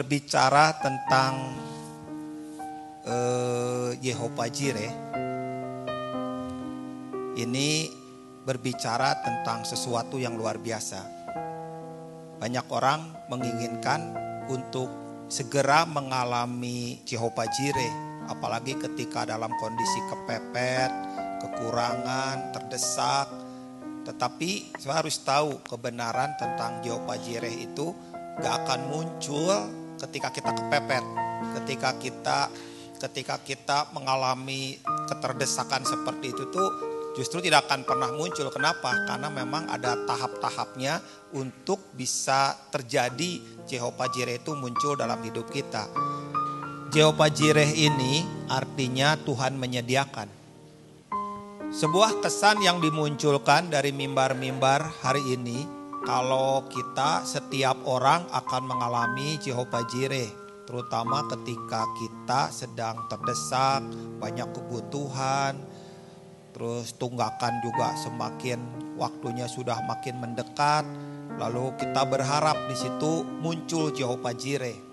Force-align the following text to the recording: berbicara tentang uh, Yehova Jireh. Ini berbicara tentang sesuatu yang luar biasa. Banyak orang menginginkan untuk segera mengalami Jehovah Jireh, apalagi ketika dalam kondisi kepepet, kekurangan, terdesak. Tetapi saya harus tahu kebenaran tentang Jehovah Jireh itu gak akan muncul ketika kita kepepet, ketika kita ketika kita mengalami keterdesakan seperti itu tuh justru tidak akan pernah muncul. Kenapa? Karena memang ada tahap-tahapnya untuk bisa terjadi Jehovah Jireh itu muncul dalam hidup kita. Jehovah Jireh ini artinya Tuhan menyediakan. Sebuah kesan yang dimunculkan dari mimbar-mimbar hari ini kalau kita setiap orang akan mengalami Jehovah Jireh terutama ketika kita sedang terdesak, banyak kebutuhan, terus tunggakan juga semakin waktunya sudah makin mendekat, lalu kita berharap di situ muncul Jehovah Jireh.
berbicara 0.00 0.80
tentang 0.80 1.52
uh, 3.04 3.92
Yehova 4.00 4.48
Jireh. 4.48 4.88
Ini 7.36 7.68
berbicara 8.40 9.20
tentang 9.20 9.68
sesuatu 9.68 10.16
yang 10.16 10.40
luar 10.40 10.56
biasa. 10.56 11.04
Banyak 12.40 12.66
orang 12.72 13.28
menginginkan 13.28 14.16
untuk 14.48 14.88
segera 15.28 15.84
mengalami 15.84 17.04
Jehovah 17.04 17.52
Jireh, 17.60 18.24
apalagi 18.32 18.80
ketika 18.80 19.28
dalam 19.28 19.52
kondisi 19.60 20.00
kepepet, 20.08 20.88
kekurangan, 21.44 22.56
terdesak. 22.56 23.28
Tetapi 24.08 24.80
saya 24.80 25.04
harus 25.04 25.20
tahu 25.20 25.60
kebenaran 25.68 26.40
tentang 26.40 26.80
Jehovah 26.80 27.20
Jireh 27.20 27.52
itu 27.52 27.92
gak 28.40 28.64
akan 28.64 28.80
muncul 28.88 29.79
ketika 30.00 30.32
kita 30.32 30.50
kepepet, 30.56 31.04
ketika 31.60 31.90
kita 32.00 32.38
ketika 33.00 33.36
kita 33.40 33.78
mengalami 33.96 34.76
keterdesakan 35.08 35.88
seperti 35.88 36.36
itu 36.36 36.52
tuh 36.52 36.68
justru 37.16 37.40
tidak 37.40 37.64
akan 37.68 37.88
pernah 37.88 38.12
muncul. 38.12 38.52
Kenapa? 38.52 38.92
Karena 39.08 39.32
memang 39.32 39.72
ada 39.72 39.96
tahap-tahapnya 40.04 41.00
untuk 41.32 41.80
bisa 41.96 42.52
terjadi 42.68 43.40
Jehovah 43.64 44.08
Jireh 44.12 44.36
itu 44.44 44.52
muncul 44.52 45.00
dalam 45.00 45.16
hidup 45.24 45.48
kita. 45.48 45.88
Jehovah 46.92 47.30
Jireh 47.32 47.72
ini 47.72 48.26
artinya 48.52 49.16
Tuhan 49.16 49.56
menyediakan. 49.56 50.28
Sebuah 51.70 52.18
kesan 52.18 52.66
yang 52.66 52.82
dimunculkan 52.82 53.70
dari 53.70 53.94
mimbar-mimbar 53.94 54.90
hari 55.06 55.22
ini 55.38 55.79
kalau 56.10 56.66
kita 56.66 57.22
setiap 57.22 57.86
orang 57.86 58.26
akan 58.34 58.66
mengalami 58.66 59.38
Jehovah 59.38 59.86
Jireh 59.86 60.26
terutama 60.66 61.22
ketika 61.30 61.86
kita 61.94 62.50
sedang 62.50 63.06
terdesak, 63.06 63.86
banyak 64.18 64.50
kebutuhan, 64.50 65.54
terus 66.50 66.98
tunggakan 66.98 67.62
juga 67.62 67.94
semakin 67.94 68.58
waktunya 68.98 69.46
sudah 69.46 69.78
makin 69.86 70.18
mendekat, 70.18 70.82
lalu 71.38 71.78
kita 71.78 72.02
berharap 72.02 72.58
di 72.66 72.74
situ 72.74 73.22
muncul 73.38 73.94
Jehovah 73.94 74.34
Jireh. 74.34 74.89